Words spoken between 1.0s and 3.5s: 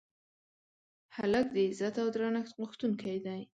هلک د عزت او درنښت غوښتونکی دی.